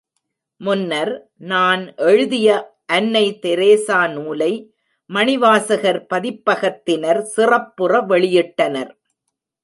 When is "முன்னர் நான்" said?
0.61-1.81